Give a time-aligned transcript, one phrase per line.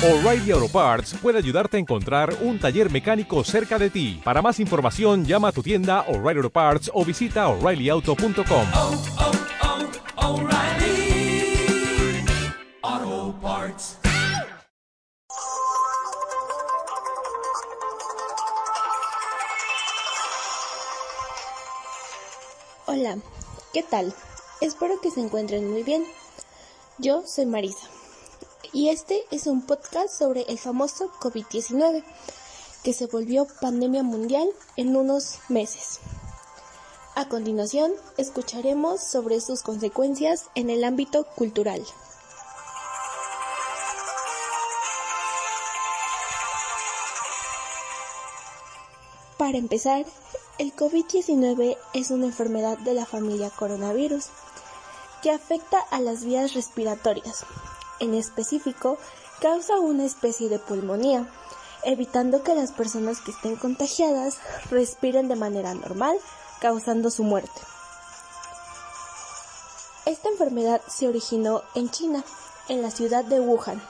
[0.00, 4.20] O'Reilly Auto Parts puede ayudarte a encontrar un taller mecánico cerca de ti.
[4.22, 8.66] Para más información, llama a tu tienda O'Reilly Auto Parts o visita oreillyauto.com.
[8.76, 9.02] oh,
[13.02, 13.98] oh, Parts.
[22.86, 23.18] Hola,
[23.74, 24.14] ¿qué tal?
[24.60, 26.04] Espero que se encuentren muy bien.
[26.98, 27.97] Yo soy Marisa
[28.72, 32.04] y este es un podcast sobre el famoso COVID-19
[32.82, 36.00] que se volvió pandemia mundial en unos meses.
[37.14, 41.84] A continuación, escucharemos sobre sus consecuencias en el ámbito cultural.
[49.36, 50.04] Para empezar,
[50.58, 54.26] el COVID-19 es una enfermedad de la familia coronavirus
[55.22, 57.44] que afecta a las vías respiratorias.
[58.00, 58.98] En específico,
[59.40, 61.26] causa una especie de pulmonía,
[61.84, 64.38] evitando que las personas que estén contagiadas
[64.70, 66.18] respiren de manera normal,
[66.60, 67.60] causando su muerte.
[70.06, 72.24] Esta enfermedad se originó en China,
[72.68, 73.82] en la ciudad de Wuhan,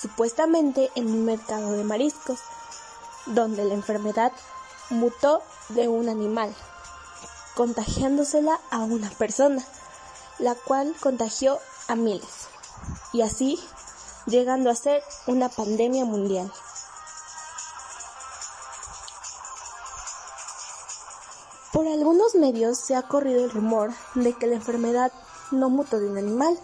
[0.00, 2.38] supuestamente en un mercado de mariscos,
[3.26, 4.32] donde la enfermedad
[4.90, 6.54] mutó de un animal,
[7.54, 9.64] contagiándosela a una persona,
[10.38, 12.48] la cual contagió a miles,
[13.12, 13.58] y así
[14.26, 16.50] llegando a ser una pandemia mundial.
[21.72, 25.12] Por algunos medios se ha corrido el rumor de que la enfermedad
[25.50, 26.58] no mutó de un animal,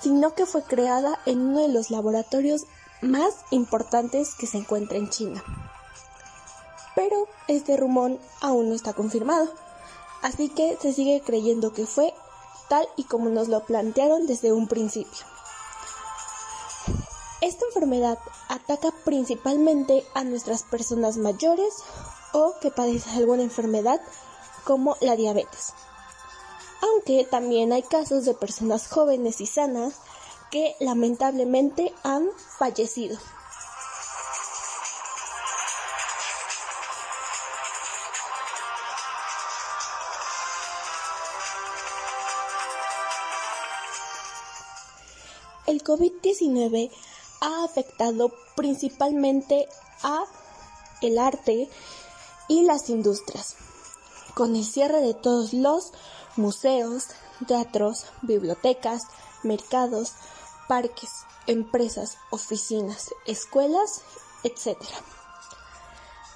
[0.00, 2.64] sino que fue creada en uno de los laboratorios
[3.02, 5.42] más importantes que se encuentra en China.
[6.94, 9.52] Pero este rumor aún no está confirmado,
[10.22, 12.12] así que se sigue creyendo que fue
[12.68, 15.31] tal y como nos lo plantearon desde un principio.
[17.42, 21.74] Esta enfermedad ataca principalmente a nuestras personas mayores
[22.32, 24.00] o que padecen alguna enfermedad
[24.62, 25.74] como la diabetes.
[26.82, 29.94] Aunque también hay casos de personas jóvenes y sanas
[30.52, 33.18] que lamentablemente han fallecido.
[45.66, 46.92] El COVID-19
[47.42, 49.68] ha afectado principalmente
[50.02, 50.24] a
[51.02, 51.68] el arte
[52.48, 53.56] y las industrias,
[54.34, 55.92] con el cierre de todos los
[56.36, 57.08] museos,
[57.46, 59.02] teatros, bibliotecas,
[59.42, 60.12] mercados,
[60.68, 61.10] parques,
[61.46, 64.02] empresas, oficinas, escuelas,
[64.44, 64.78] etc.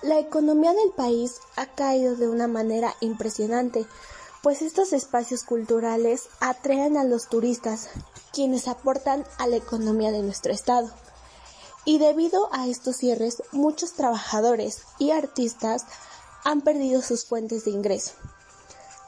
[0.03, 3.87] La economía del país ha caído de una manera impresionante,
[4.43, 7.89] pues estos espacios culturales atraen a los turistas,
[8.33, 10.91] quienes aportan a la economía de nuestro estado.
[11.85, 15.85] Y debido a estos cierres, muchos trabajadores y artistas
[16.45, 18.13] han perdido sus fuentes de ingreso.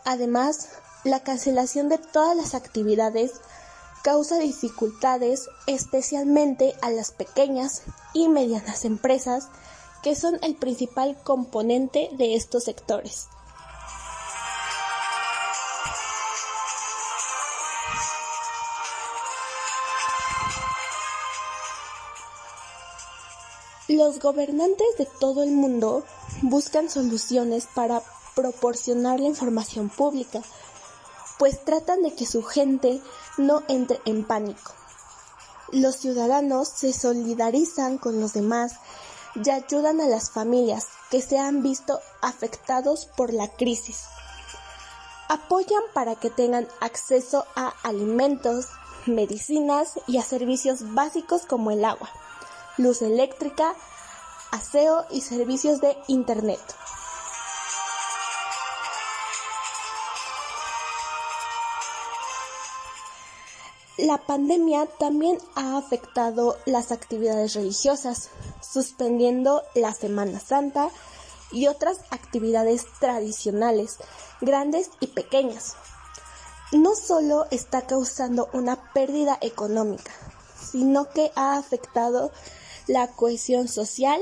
[0.04, 0.68] Además,
[1.04, 3.32] la cancelación de todas las actividades
[4.02, 7.82] causa dificultades especialmente a las pequeñas
[8.14, 9.48] y medianas empresas
[10.02, 13.28] que son el principal componente de estos sectores.
[23.88, 26.04] Los gobernantes de todo el mundo
[26.42, 28.02] buscan soluciones para
[28.34, 30.42] proporcionar la información pública,
[31.38, 33.00] pues tratan de que su gente
[33.38, 34.74] no entre en pánico.
[35.72, 38.74] Los ciudadanos se solidarizan con los demás
[39.34, 44.02] y ayudan a las familias que se han visto afectados por la crisis.
[45.30, 48.66] Apoyan para que tengan acceso a alimentos,
[49.06, 52.10] medicinas y a servicios básicos como el agua
[52.78, 53.74] luz eléctrica,
[54.50, 56.60] aseo y servicios de Internet.
[63.98, 68.30] La pandemia también ha afectado las actividades religiosas,
[68.60, 70.88] suspendiendo la Semana Santa
[71.50, 73.96] y otras actividades tradicionales,
[74.40, 75.74] grandes y pequeñas.
[76.70, 80.12] No solo está causando una pérdida económica,
[80.70, 82.30] sino que ha afectado
[82.88, 84.20] la cohesión social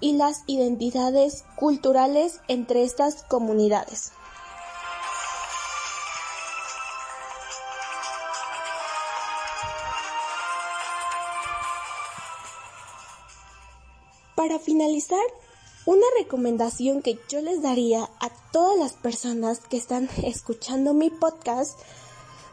[0.00, 4.12] y las identidades culturales entre estas comunidades.
[14.34, 15.22] Para finalizar,
[15.86, 21.78] una recomendación que yo les daría a todas las personas que están escuchando mi podcast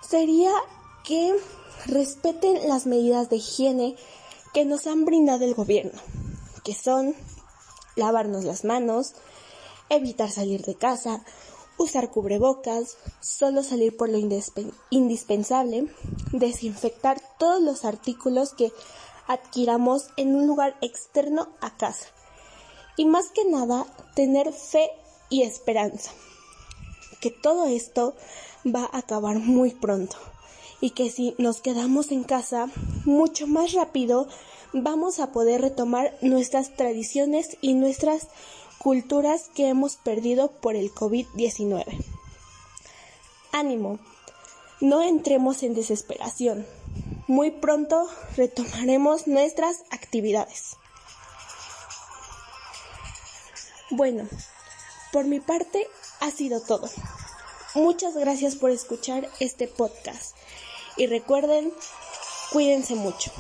[0.02, 0.52] sería
[1.04, 1.36] que
[1.86, 3.96] respeten las medidas de higiene
[4.54, 6.00] que nos han brindado el gobierno,
[6.64, 7.16] que son
[7.96, 9.14] lavarnos las manos,
[9.90, 11.24] evitar salir de casa,
[11.78, 14.18] usar cubrebocas, solo salir por lo
[14.90, 15.88] indispensable,
[16.32, 18.72] desinfectar todos los artículos que
[19.28, 22.08] adquiramos en un lugar externo a casa.
[22.98, 23.86] Y más que nada
[24.16, 24.90] tener fe
[25.30, 26.12] y esperanza
[27.20, 28.16] que todo esto
[28.66, 30.18] va a acabar muy pronto
[30.82, 32.70] y que si nos quedamos en casa
[33.06, 34.28] mucho más rápido
[34.74, 38.28] vamos a poder retomar nuestras tradiciones y nuestras
[38.78, 41.86] culturas que hemos perdido por el COVID-19.
[43.52, 44.00] Ánimo,
[44.80, 46.66] no entremos en desesperación.
[47.28, 50.78] Muy pronto retomaremos nuestras actividades.
[53.92, 54.28] Bueno,
[55.12, 55.88] por mi parte
[56.22, 56.90] ha sido todo.
[57.76, 60.36] Muchas gracias por escuchar este podcast
[61.00, 61.72] y recuerden,
[62.52, 63.32] cuídense mucho.